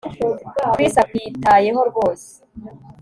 Chris 0.73 0.93
akwitayeho 1.03 1.81
rwose 1.89 2.29